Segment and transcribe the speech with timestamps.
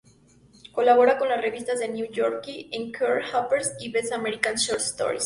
[0.73, 2.91] Colabora con las revistas "The New Yorker", "Esquire",
[3.31, 5.19] "Harper's" y "Best American Short Stories".